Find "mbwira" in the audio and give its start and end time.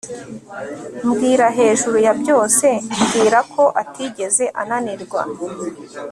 1.07-1.47, 2.99-3.39